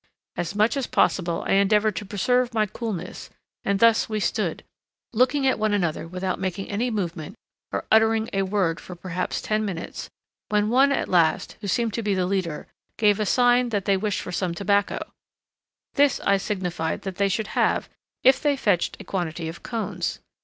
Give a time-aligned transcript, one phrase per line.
[0.35, 3.29] As much as possible I endeavored to preserve my coolness,
[3.63, 4.63] and thus we stood
[5.13, 7.35] looking at one another without making any movement
[7.71, 10.09] or uttering a word for perhaps ten minutes,
[10.49, 12.65] when one at last, who seemed to be the leader,
[12.97, 15.01] gave a sign that they wished for some tobacco;
[15.93, 17.87] this I signified that they should have
[18.23, 20.17] if they fetched a quantity of cones.